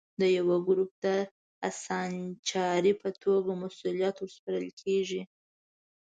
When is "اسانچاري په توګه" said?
1.69-3.51